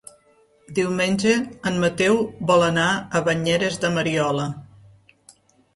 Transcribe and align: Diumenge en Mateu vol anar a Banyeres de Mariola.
Diumenge 0.77 1.33
en 1.71 1.77
Mateu 1.83 2.17
vol 2.53 2.67
anar 2.71 2.89
a 2.95 3.23
Banyeres 3.29 3.79
de 3.87 3.95
Mariola. 3.99 4.49